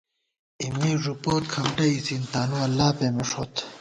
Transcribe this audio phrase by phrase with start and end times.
[0.61, 3.53] اېمےݫُپوت کھمٹہ اِڅِن، تانواللہ پېمېݭوت